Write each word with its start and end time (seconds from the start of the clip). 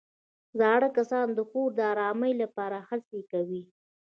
زاړه 0.59 0.89
کسان 0.97 1.27
د 1.33 1.39
کور 1.51 1.69
د 1.75 1.79
ارامۍ 1.91 2.33
لپاره 2.41 2.77
هڅې 2.89 3.19
کوي 3.31 3.63